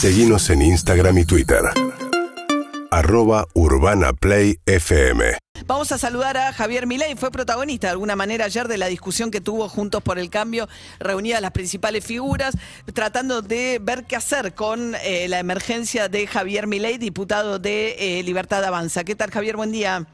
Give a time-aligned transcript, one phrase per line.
[0.00, 1.58] Seguimos en Instagram y Twitter.
[2.92, 5.36] Arroba Urbana Play FM.
[5.66, 9.32] Vamos a saludar a Javier Milei, fue protagonista de alguna manera ayer de la discusión
[9.32, 10.68] que tuvo Juntos por el Cambio,
[11.00, 12.54] reunidas las principales figuras,
[12.94, 18.22] tratando de ver qué hacer con eh, la emergencia de Javier Milei, diputado de eh,
[18.22, 19.02] Libertad Avanza.
[19.02, 19.56] ¿Qué tal, Javier?
[19.56, 20.06] Buen día.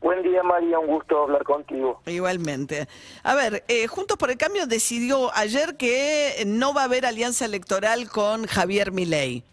[0.00, 2.00] Buen día, María, un gusto hablar contigo.
[2.06, 2.86] Igualmente.
[3.22, 7.44] A ver, eh, Juntos por el Cambio decidió ayer que no va a haber alianza
[7.44, 9.44] electoral con Javier Milei.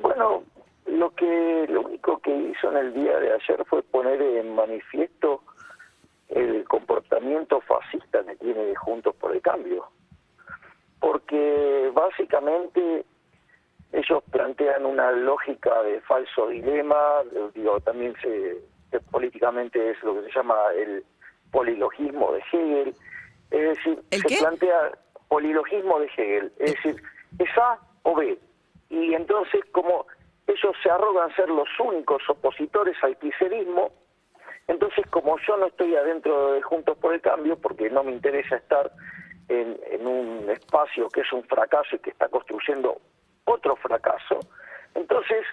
[0.00, 0.44] Bueno,
[0.86, 5.42] lo que lo único que hizo en el día de ayer fue poner en manifiesto
[6.28, 9.88] el comportamiento fascista que tiene Juntos por el Cambio.
[11.00, 13.04] Porque básicamente
[13.90, 16.96] ellos plantean una lógica de falso dilema,
[17.54, 18.62] digo, también se
[19.00, 21.04] políticamente es lo que se llama el
[21.50, 22.94] polilogismo de Hegel,
[23.50, 24.92] es decir, se plantea
[25.28, 27.02] polilogismo de Hegel, es decir,
[27.38, 28.38] es A o B,
[28.90, 30.06] y entonces como
[30.46, 33.92] ellos se arrogan ser los únicos opositores al quiserismo,
[34.66, 38.56] entonces como yo no estoy adentro de Juntos por el Cambio, porque no me interesa
[38.56, 38.90] estar
[39.48, 43.00] en, en un espacio que es un fracaso y que está construyendo
[43.44, 44.40] otro fracaso,
[44.94, 45.44] entonces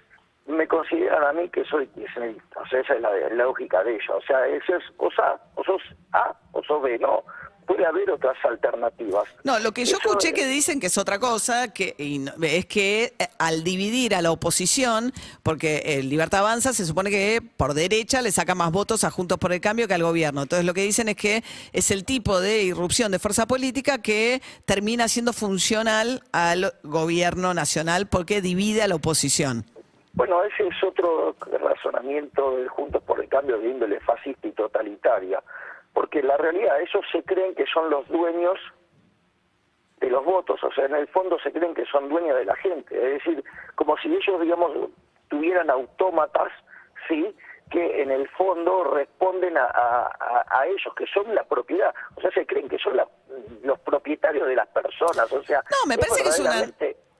[0.47, 2.61] me consideran a mí que soy kirchnerista.
[2.61, 4.09] O sea, esa es la, lógica de ellos.
[4.15, 5.81] O sea, eso es o, sea, o sos
[6.13, 6.97] A o sos B.
[6.99, 7.23] No,
[7.65, 9.23] puede haber otras alternativas.
[9.43, 11.95] No, lo que yo escuché que dicen que es otra cosa, que
[12.41, 17.41] es que eh, al dividir a la oposición, porque el Libertad Avanza se supone que
[17.57, 20.41] por derecha le saca más votos a Juntos por el Cambio que al gobierno.
[20.41, 24.41] Entonces lo que dicen es que es el tipo de irrupción de fuerza política que
[24.65, 29.65] termina siendo funcional al gobierno nacional porque divide a la oposición.
[30.13, 35.41] Bueno, ese es otro razonamiento de Juntos por el Cambio de índole fascista y totalitaria,
[35.93, 38.59] porque la realidad ellos se creen que son los dueños
[39.99, 42.55] de los votos, o sea, en el fondo se creen que son dueños de la
[42.55, 43.43] gente, es decir,
[43.75, 44.71] como si ellos, digamos,
[45.29, 46.51] tuvieran autómatas,
[47.07, 47.35] ¿sí?,
[47.69, 50.11] que en el fondo responden a,
[50.49, 52.99] a, ellos, que son la propiedad, o sea, se creen que son
[53.63, 55.63] los propietarios de las personas, o sea...
[55.71, 56.59] No, me parece que es una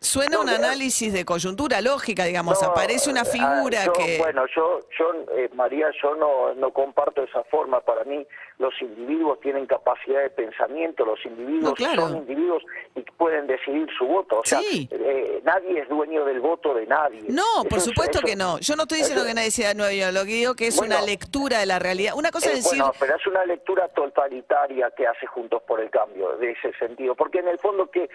[0.04, 4.18] Suena un análisis de coyuntura lógica, digamos, aparece una ah, figura que...
[4.18, 7.82] Bueno, yo, yo eh, María, yo no, no comparto esa forma.
[7.82, 8.26] Para mí
[8.62, 12.64] los individuos tienen capacidad de pensamiento, los individuos son individuos
[12.96, 14.40] y pueden decidir su voto.
[14.40, 17.24] O sea, eh, nadie es dueño del voto de nadie.
[17.28, 18.60] No, por supuesto que no.
[18.60, 21.60] Yo no estoy diciendo que nadie sea dueño, lo que digo que es una lectura
[21.60, 22.14] de la realidad.
[22.16, 22.80] Una cosa es eh, decir...
[22.80, 27.16] Bueno, pero es una lectura totalitaria que hace Juntos por el Cambio, de ese sentido.
[27.16, 28.10] Porque en el fondo, ¿qué,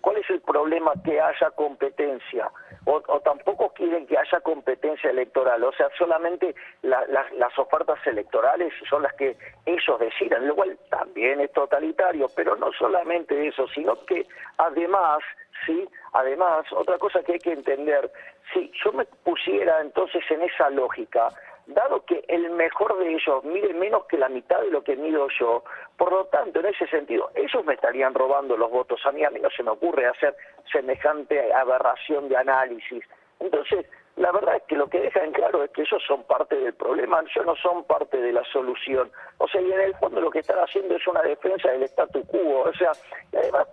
[0.00, 1.32] ¿cuál es el problema que hay?
[1.32, 2.50] haya competencia
[2.84, 9.12] o, tampoco quieren que haya competencia electoral, o sea, solamente las ofertas electorales son las
[9.14, 14.26] que ellos decidan, lo cual también es totalitario, pero no solamente eso, sino que
[14.58, 15.20] además,
[15.64, 18.10] sí, además, otra cosa que hay que entender,
[18.52, 21.28] si yo me pusiera entonces en esa lógica,
[21.66, 25.28] dado que el mejor de ellos mide menos que la mitad de lo que mido
[25.38, 25.62] yo,
[25.96, 29.30] por lo tanto, en ese sentido, ellos me estarían robando los votos a mí, a
[29.30, 30.34] mí no se me ocurre hacer
[30.70, 33.04] semejante aberración de análisis.
[33.40, 33.86] Entonces,
[34.16, 36.74] la verdad es que lo que deja en claro es que ellos son parte del
[36.74, 39.10] problema, ellos no son parte de la solución.
[39.38, 42.24] O sea, y en el fondo lo que están haciendo es una defensa del statu
[42.26, 42.62] quo.
[42.62, 42.92] O sea,
[43.32, 43.66] y además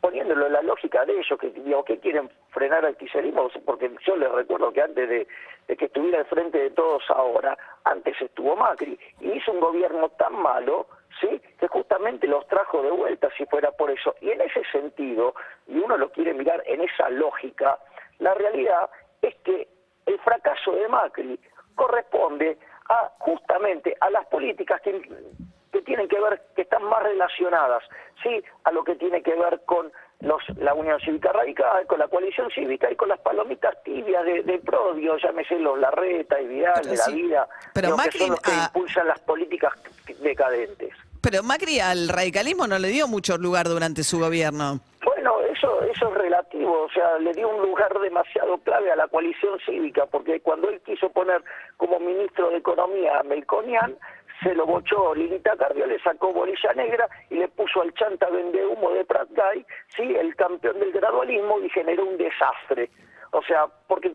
[0.00, 4.16] poniéndolo en la lógica de ellos, que digo, que quieren frenar al kirchnerismo, porque yo
[4.16, 5.26] les recuerdo que antes de,
[5.76, 10.34] que estuviera al frente de todos ahora, antes estuvo Macri, y hizo un gobierno tan
[10.34, 10.86] malo,
[11.20, 11.40] ¿sí?
[11.58, 14.14] que justamente los trajo de vuelta si fuera por eso.
[14.20, 15.34] Y en ese sentido,
[15.66, 17.78] y uno lo quiere mirar en esa lógica,
[18.18, 18.88] la realidad
[19.22, 19.68] es que
[20.06, 21.38] el fracaso de Macri
[21.74, 25.00] corresponde a justamente a las políticas que
[25.90, 27.82] tienen que ver, que están más relacionadas,
[28.22, 29.90] sí, a lo que tiene que ver con
[30.20, 34.44] los, la Unión Cívica Radical, con la coalición cívica y con las palomitas tibias de,
[34.44, 38.40] de Prodio, llámese los Larreta y Vidal, de la vida, pero Macri, que son los
[38.40, 39.72] que impulsan las políticas
[40.20, 40.94] decadentes.
[41.20, 44.78] Pero Macri al radicalismo no le dio mucho lugar durante su gobierno.
[45.04, 49.08] Bueno, eso, eso es relativo, o sea, le dio un lugar demasiado clave a la
[49.08, 51.42] coalición cívica, porque cuando él quiso poner
[51.76, 53.96] como ministro de Economía a Melconian,
[54.42, 58.64] se lo bochó Lilita Cardio, le sacó bolilla negra y le puso al chanta vende
[58.64, 59.28] humo de Prat
[59.96, 62.90] sí, el campeón del gradualismo, y generó un desastre.
[63.32, 64.14] O sea, porque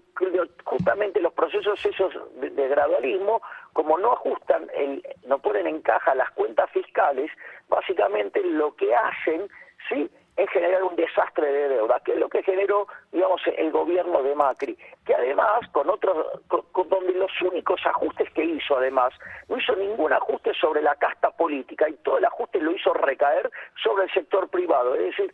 [0.66, 3.42] justamente los procesos esos de, gradualismo,
[3.72, 7.32] como no ajustan, el, no ponen en caja las cuentas fiscales,
[7.70, 9.48] básicamente lo que hacen,
[9.88, 14.22] sí, es generar un desastre de deuda, que es lo que generó, digamos, el gobierno
[14.24, 19.14] de Macri, que además, con otros, con, donde los únicos ajustes que hizo, además,
[19.48, 23.50] no hizo ningún ajuste sobre la casta política y todo el ajuste lo hizo recaer
[23.84, 25.34] sobre el sector privado, es decir,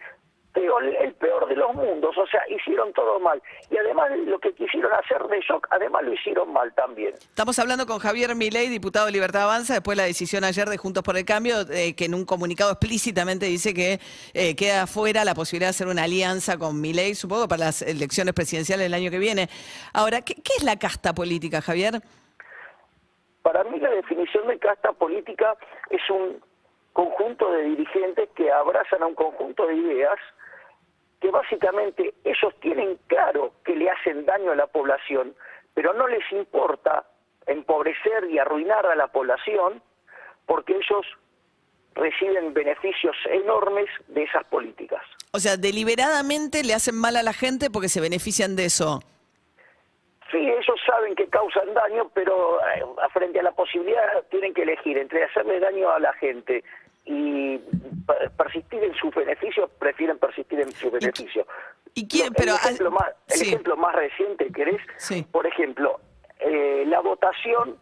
[0.59, 3.42] digo, el, peor de los mundos, o sea, hicieron todo mal.
[3.69, 7.13] Y además lo que quisieron hacer de shock, además lo hicieron mal también.
[7.13, 10.77] Estamos hablando con Javier Milei, diputado de Libertad Avanza, después de la decisión ayer de
[10.77, 14.00] Juntos por el Cambio, eh, que en un comunicado explícitamente dice que
[14.33, 18.33] eh, queda fuera la posibilidad de hacer una alianza con Milei, supongo, para las elecciones
[18.33, 19.48] presidenciales del año que viene.
[19.94, 22.01] Ahora, ¿qué, qué es la casta política, Javier?
[23.42, 25.56] Para mí la definición de casta política
[25.89, 26.42] es un
[26.94, 30.19] conjunto de dirigentes que abrazan a un conjunto de ideas
[31.21, 35.35] que básicamente ellos tienen claro que le hacen daño a la población,
[35.73, 37.06] pero no les importa
[37.45, 39.81] empobrecer y arruinar a la población
[40.47, 41.06] porque ellos
[41.94, 45.01] reciben beneficios enormes de esas políticas.
[45.31, 49.01] O sea, deliberadamente le hacen mal a la gente porque se benefician de eso.
[50.31, 52.83] Sí, ellos saben que causan daño, pero eh,
[53.13, 56.63] frente a la posibilidad tienen que elegir entre hacerle daño a la gente
[57.06, 57.57] y
[58.38, 61.45] persistir en sus beneficios, prefieren persistir en sus beneficios.
[61.94, 62.33] ¿Y quién?
[62.33, 64.81] Pero, el ejemplo, más, el ejemplo más reciente, ¿querés?
[64.98, 65.25] Sí.
[65.30, 66.00] Por ejemplo,
[66.39, 67.77] eh, la votación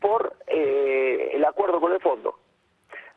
[0.00, 2.38] por eh, el acuerdo con el fondo.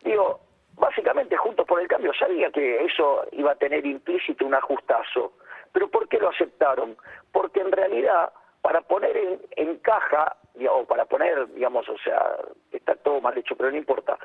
[0.03, 0.41] Digo,
[0.75, 5.33] básicamente Juntos por el Cambio sabía que eso iba a tener implícito un ajustazo.
[5.71, 6.97] Pero ¿por qué lo aceptaron?
[7.31, 8.31] Porque en realidad,
[8.61, 10.35] para poner en, en caja,
[10.67, 12.37] o para poner, digamos, o sea,
[12.71, 14.17] está todo mal hecho, pero no importa,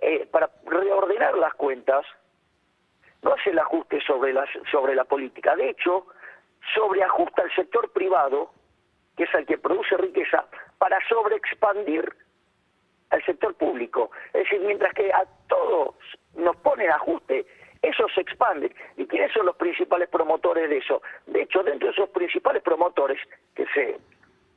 [0.00, 2.04] eh, para reordenar las cuentas,
[3.22, 5.54] no hace el ajuste sobre la, sobre la política.
[5.54, 6.06] De hecho,
[6.74, 8.50] sobreajusta el sector privado,
[9.16, 10.46] que es el que produce riqueza,
[10.78, 12.12] para sobreexpandir
[13.10, 14.10] al sector público.
[14.32, 15.94] Es decir, mientras que a todos
[16.34, 17.46] nos ponen ajuste,
[17.82, 18.74] eso se expande.
[18.96, 21.02] ¿Y quiénes son los principales promotores de eso?
[21.26, 23.20] De hecho, dentro de esos principales promotores
[23.54, 23.98] que se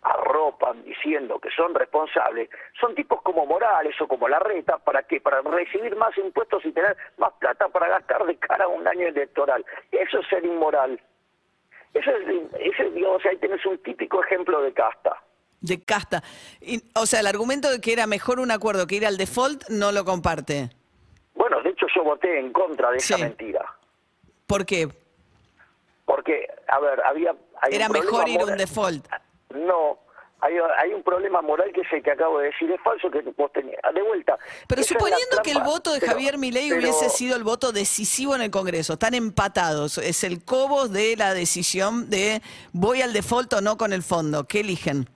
[0.05, 2.49] arropan diciendo que son responsables,
[2.79, 5.19] son tipos como Morales o como Larreta, ¿para qué?
[5.19, 9.07] Para recibir más impuestos y tener más plata para gastar de cara a un año
[9.07, 9.65] electoral.
[9.91, 11.01] Eso es ser inmoral.
[11.93, 15.23] Eso es, ese, digamos, ahí tenés un típico ejemplo de casta.
[15.61, 16.21] De casta.
[16.61, 19.69] Y, o sea, el argumento de que era mejor un acuerdo que ir al default
[19.69, 20.69] no lo comparte.
[21.33, 23.65] Bueno, de hecho yo voté en contra de esa mentira.
[24.45, 24.87] ¿Por qué?
[26.05, 27.35] Porque, a ver, había...
[27.61, 29.07] hay Era un mejor ir a un default.
[29.55, 29.99] No,
[30.41, 33.21] hay, hay un problema moral que es el que acabo de decir, es falso que
[33.21, 33.79] vos tenías.
[33.93, 34.37] De vuelta.
[34.67, 38.35] Pero suponiendo que el voto de Pero- Javier Milei pero- hubiese sido el voto decisivo
[38.35, 42.41] en el Congreso, están empatados, es el cobo de la decisión de
[42.73, 45.09] voy al default o no con el fondo, ¿qué eligen?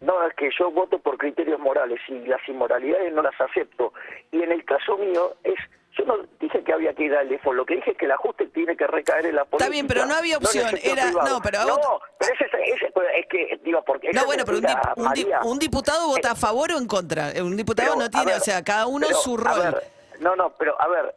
[0.00, 3.92] No, es que yo voto por criterios morales y las inmoralidades no las acepto.
[4.32, 5.54] Y en el caso mío es,
[5.98, 8.12] yo no dije que había que ir al default, lo que dije es que el
[8.12, 9.70] ajuste tiene que recaer en la política.
[9.70, 11.28] bien, pero no había opción, sector era- privado.
[11.28, 12.44] no, pero No, vos- pero ese,
[12.74, 14.10] ese- es que, digo, porque...
[14.12, 16.72] No, bueno, pero un, mentira, dip- un dip- María, un diputado vota eh, a favor
[16.72, 17.30] o en contra.
[17.32, 19.60] Eh, Un diputado pero, no tiene, ver, o sea, cada uno pero, su a rol.
[19.74, 19.82] ver,
[20.20, 21.14] no, no, pero a ver,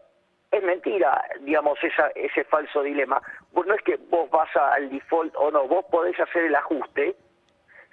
[0.52, 3.22] es mentira, digamos, esa, ese falso dilema.
[3.54, 7.16] Vos no es que vos vas al default o no, vos podés hacer el ajuste,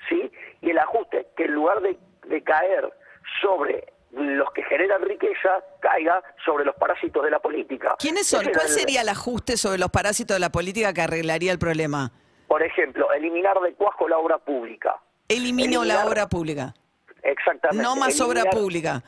[0.09, 0.31] ¿sí?
[0.61, 1.97] Y el ajuste, que en lugar de,
[2.27, 2.93] de caer
[3.41, 7.97] sobre los que generan riqueza, caiga sobre los parásitos de la política.
[7.99, 8.45] ¿Quiénes son?
[8.53, 12.13] ¿Cuál sería el ajuste sobre los parásitos de la política que arreglaría el problema?
[12.47, 15.01] Por ejemplo, eliminar de cuajo la obra pública.
[15.29, 16.75] Elimino la obra pública.
[17.23, 17.83] Exactamente.
[17.83, 19.03] No más obra pública.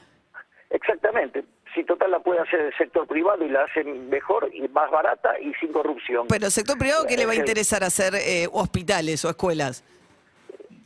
[0.70, 1.44] Exactamente.
[1.74, 5.38] Si total la puede hacer el sector privado y la hacen mejor y más barata
[5.40, 6.28] y sin corrupción.
[6.28, 9.84] Pero el sector privado, ¿qué le va a interesar hacer eh, hospitales o escuelas?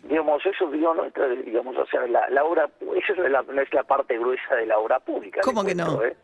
[0.08, 3.60] Digamos, eso digo, no entra, digamos, o sea, la, la obra, esa es la, no
[3.62, 5.40] es la parte gruesa de la obra pública.
[5.42, 6.02] ¿Cómo que no?
[6.02, 6.16] ¿eh?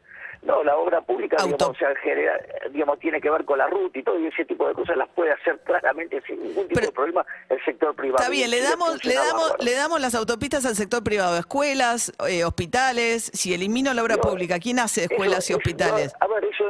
[0.42, 1.72] No, la obra pública, Auto.
[1.72, 4.68] digamos, o sea, digamos, tiene que ver con la ruta y todo, y ese tipo
[4.68, 8.18] de cosas las puede hacer claramente sin ningún tipo Pero- de problema el sector privado.
[8.22, 9.64] Está bien, le damos, le damos, bárbaro.
[9.64, 13.30] le damos las autopistas al sector privado, escuelas, eh, hospitales.
[13.32, 16.12] Si elimino la obra No, pública, ¿quién hace Eso- escuelas y eso- hospitales?
[16.20, 16.64] no, a ver, eso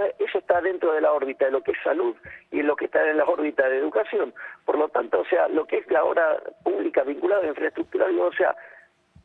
[0.45, 2.15] está dentro de la órbita de lo que es salud
[2.51, 4.35] y lo que está en la órbita de educación.
[4.67, 8.27] Por lo tanto, o sea, lo que es la obra pública vinculada a infraestructura, digo,
[8.27, 8.55] o sea,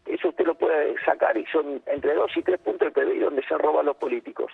[0.06, 3.44] eso usted lo puede sacar y son entre dos y tres puntos de PBI donde
[3.44, 4.52] se roban los políticos.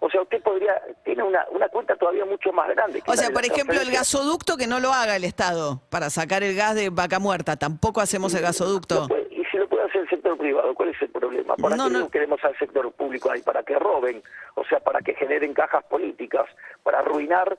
[0.00, 3.00] O sea, usted podría, tiene una, una cuenta todavía mucho más grande.
[3.00, 6.42] que O sea, por ejemplo, el gasoducto que no lo haga el Estado para sacar
[6.42, 7.56] el gas de vaca muerta.
[7.56, 9.06] Tampoco hacemos el gasoducto.
[9.08, 9.25] puede
[10.06, 11.56] el sector privado, ¿cuál es el problema?
[11.56, 12.08] ¿Para No, qué no.
[12.10, 13.42] queremos al sector público ahí?
[13.42, 14.22] Para que roben,
[14.54, 16.46] o sea, para que generen cajas políticas,
[16.82, 17.56] para arruinar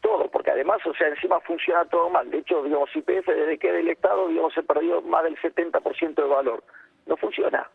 [0.00, 2.30] todo, porque además, o sea, encima funciona todo mal.
[2.30, 6.22] De hecho, digamos, IPF desde que del Estado, digamos, se perdió más del 70% de
[6.28, 6.62] valor.
[7.06, 7.68] No funciona.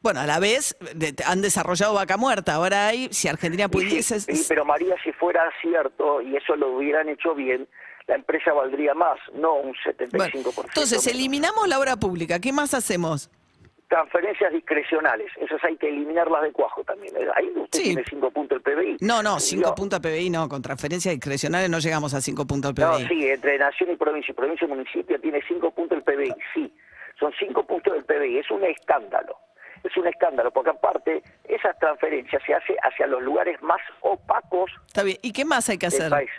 [0.00, 2.54] Bueno, a la vez de- han desarrollado vaca muerta.
[2.54, 4.20] Ahora hay, si Argentina pudiese...
[4.20, 7.66] sí, pero María, si fuera cierto y eso lo hubieran hecho bien,
[8.08, 10.10] la empresa valdría más, no un 75%.
[10.12, 10.30] Bueno,
[10.68, 11.06] entonces, menos.
[11.06, 12.40] eliminamos la obra pública.
[12.40, 13.30] ¿Qué más hacemos?
[13.88, 17.16] transferencias discrecionales, esas hay que eliminarlas de cuajo también.
[17.16, 17.84] Eh, Ahí usted Sí.
[17.84, 18.96] tiene 5 puntos el PBI.
[19.00, 22.74] No, no, 5 No, puntos PBI no, con transferencias discrecionales no llegamos a 5 puntos
[22.76, 23.08] No, PBI.
[23.08, 26.70] sí, entre nación y provincia, y provincia y municipio tiene 5 puntos el PBI, sí.
[27.18, 29.38] Son 5 puntos del PBI, es un escándalo.
[29.82, 35.02] Es un escándalo, porque aparte esas transferencias se hace hacia los lugares más opacos Está
[35.02, 35.16] bien.
[35.22, 36.10] ¿Y qué más hay que hacer?
[36.10, 36.30] país.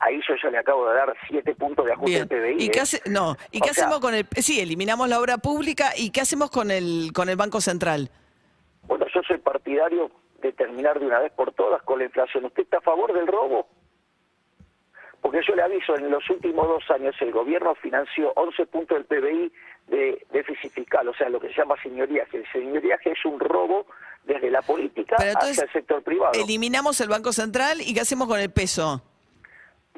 [0.00, 2.64] Ahí yo ya le acabo de dar 7 puntos de ajuste del PBI.
[2.64, 2.70] ¿Y ¿eh?
[2.70, 6.10] qué hace, no, ¿y qué sea, hacemos con el sí, eliminamos la obra pública y
[6.10, 8.10] qué hacemos con el con el Banco Central?
[8.86, 10.10] Bueno, yo soy partidario
[10.40, 12.44] de terminar de una vez por todas con la inflación.
[12.44, 13.66] ¿Usted está a favor del robo?
[15.22, 19.06] Porque yo le aviso, en los últimos dos años el gobierno financió 11 puntos del
[19.06, 19.52] PBI
[19.86, 22.36] de déficit fiscal, o sea, lo que se llama señoriaje.
[22.36, 23.86] El señoriaje es un robo
[24.24, 26.32] desde la política entonces, hacia el sector privado.
[26.34, 29.02] Eliminamos el Banco Central y qué hacemos con el peso?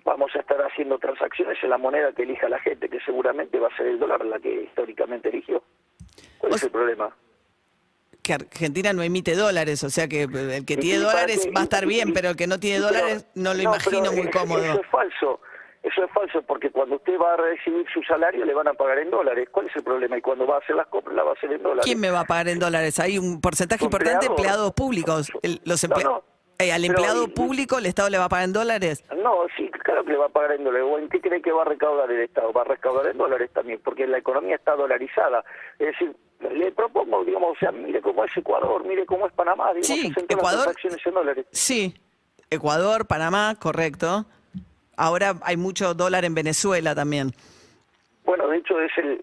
[0.07, 3.67] Vamos a estar haciendo transacciones en la moneda que elija la gente, que seguramente va
[3.67, 5.63] a ser el dólar la que históricamente eligió.
[6.39, 7.15] ¿Cuál O es el problema?
[8.23, 11.65] Que Argentina no emite dólares, o sea que el que ¿Y tiene dólares va a
[11.65, 14.31] estar Y- bien, y- pero el que no tiene pero- dólares no lo imagino muy
[14.31, 14.63] cómodo.
[14.65, 15.41] Eso es falso.
[15.83, 18.99] Eso es falso porque cuando usted va a recibir su salario le van a pagar
[19.01, 19.49] en dólares.
[19.51, 20.17] ¿Cuál es el problema?
[20.19, 21.85] Y cuando va a hacer las compras la va a hacer en dólares.
[21.85, 22.99] ¿Quién me va a pagar en dólares?
[23.01, 25.31] Hay un porcentaje importante de empleados públicos.
[25.43, 26.23] El- los No, emple- no.
[26.59, 29.05] Eh, al empleado público el Estado le va a pagar en dólares.
[29.23, 30.89] No, sí, claro que le va a pagar en dólares.
[30.91, 32.53] ¿O en qué cree que va a recaudar el Estado?
[32.53, 35.45] Va a recaudar en dólares también, porque la economía está dolarizada.
[35.79, 36.17] Es decir,
[36.53, 40.09] le propongo, digamos, o sea, mire cómo es Ecuador, mire cómo es Panamá, digamos, Sí,
[40.09, 41.47] las Ecuador- transacciones en dólares.
[41.51, 41.95] Sí,
[42.51, 44.25] Ecuador, Panamá, correcto.
[44.97, 47.33] Ahora hay mucho dólar en Venezuela también.
[48.25, 49.23] Bueno, de hecho, es el,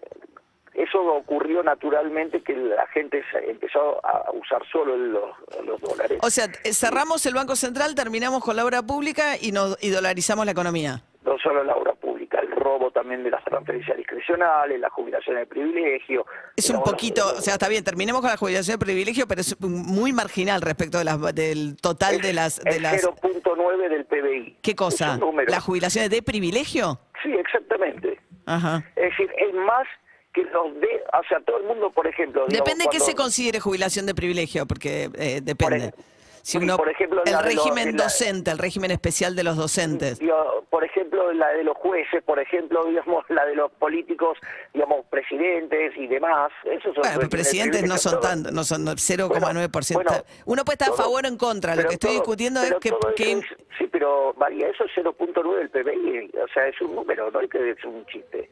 [0.74, 5.30] eso ocurrió naturalmente que la gente empezó a usar solo los,
[5.64, 6.18] los dólares.
[6.22, 10.44] O sea, cerramos el Banco Central, terminamos con la obra pública y, nos, y dolarizamos
[10.44, 11.02] la economía.
[11.24, 15.46] no solo la obra pública, el robo también de las transferencias discrecionales, la jubilación de
[15.46, 16.26] privilegio.
[16.56, 19.60] Es un poquito, o sea, está bien, terminemos con la jubilación de privilegio, pero es
[19.60, 22.60] muy marginal respecto de las, del total de las...
[22.60, 24.58] De el las 0.9 del PBI.
[24.60, 25.06] ¿Qué cosa?
[25.06, 25.50] Es un número.
[25.50, 26.98] ¿La jubilación de privilegio?
[27.22, 28.18] Sí, exactamente.
[28.46, 28.84] Ajá.
[28.96, 29.86] Es decir, es más
[30.34, 32.44] que los de, o sea, todo el mundo, por ejemplo.
[32.48, 35.84] digamos, Depende de qué cuando- se considere jubilación de privilegio, porque eh, Por depende.
[35.86, 35.94] ej-
[36.42, 40.18] Si uno, por ejemplo, el los- régimen la- docente, el régimen especial de los docentes.
[40.18, 44.36] Digo, por ejemplo, la de los jueces, por ejemplo, digamos, la de los políticos,
[44.74, 46.50] digamos, presidentes y demás.
[46.64, 49.94] Esos son Bueno, presidentes no son tan, no son 0,9%.
[49.94, 50.10] Bueno,
[50.44, 51.74] Uno puede estar a favor o en contra.
[51.76, 53.46] Lo que estoy todo- discutiendo es que, que- es-
[53.78, 57.48] sí, pero María, eso es 0.9 del PBI, o sea, es un número, no es
[57.48, 58.50] que es un chiste.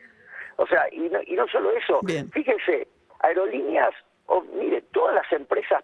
[0.56, 2.30] O sea, y no, y no solo eso, Bien.
[2.30, 2.88] fíjese,
[3.20, 3.90] aerolíneas,
[4.26, 5.82] o, mire, todas las empresas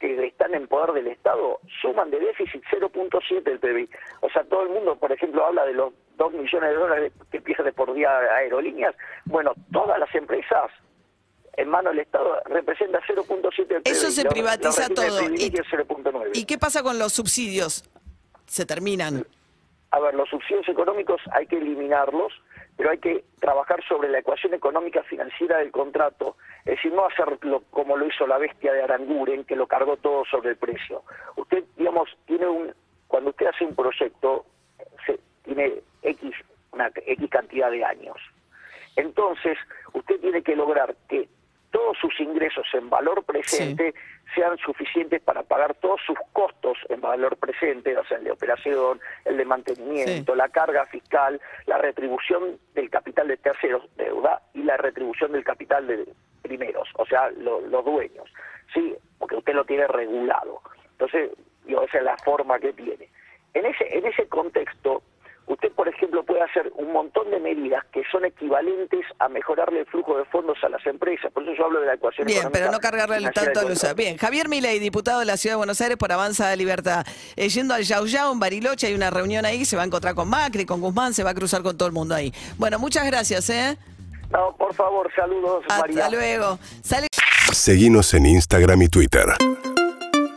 [0.00, 3.88] que están en poder del Estado suman de déficit 0.7 del PBI.
[4.20, 7.40] O sea, todo el mundo, por ejemplo, habla de los 2 millones de dólares que
[7.40, 8.94] pierde por día aerolíneas.
[9.24, 10.70] Bueno, todas las empresas
[11.56, 13.90] en mano del Estado representa 0.7 del PBI.
[13.90, 15.22] Eso se privatiza todo.
[15.22, 16.30] Y- privilegios 0.9.
[16.34, 17.84] ¿Y qué pasa con los subsidios?
[18.46, 19.26] Se terminan.
[19.90, 22.32] A ver, los subsidios económicos hay que eliminarlos,
[22.76, 26.36] pero hay que trabajar sobre la ecuación económica financiera del contrato.
[26.64, 30.24] Es decir, no hacerlo como lo hizo la bestia de Aranguren, que lo cargó todo
[30.24, 31.02] sobre el precio.
[31.36, 32.74] Usted, digamos, tiene un.
[33.06, 34.44] Cuando usted hace un proyecto,
[35.06, 36.34] se, tiene X,
[36.72, 38.16] una X cantidad de años.
[38.96, 39.56] Entonces,
[39.92, 41.28] usted tiene que lograr que
[41.74, 43.94] todos sus ingresos en valor presente
[44.32, 49.00] sean suficientes para pagar todos sus costos en valor presente, o sea, el de operación,
[49.24, 50.38] el de mantenimiento, Sí.
[50.38, 55.84] la carga fiscal, la retribución del capital de terceros, deuda, y la retribución del capital
[55.88, 56.06] de
[56.42, 58.32] primeros, o sea, lo- los dueños.
[58.72, 60.60] Sí, porque usted lo tiene regulado.
[60.92, 61.32] Entonces,
[61.64, 63.08] digo, esa es la forma que tiene.
[63.52, 65.02] En ese, en ese contexto,
[65.46, 69.86] usted, por ejemplo, puede hacer un montón de medidas que son equivalentes a mejorarle el
[69.86, 71.32] flujo de fondos a las empresas.
[71.32, 73.94] Por eso yo hablo de la ecuación Bien, pero no cargarle financiera tanto a contrato.
[73.94, 77.06] Bien, Javier Milei, diputado de la Ciudad de Buenos Aires por Avanza de Libertad.
[77.36, 80.14] Eh, yendo al Yau Yau, en Bariloche, hay una reunión ahí, se va a encontrar
[80.14, 82.32] con Macri, con Guzmán, se va a cruzar con todo el mundo ahí.
[82.56, 83.76] Bueno, muchas gracias, ¿eh?
[84.30, 86.04] No, por favor, saludos, María.
[86.04, 86.58] Hasta luego.
[86.82, 87.08] Sale
[87.52, 89.26] Seguinos en Instagram y Twitter.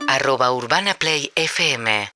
[0.08, 2.10] arroba Urbana Play FM